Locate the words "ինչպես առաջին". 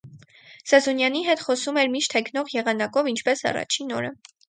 3.17-3.99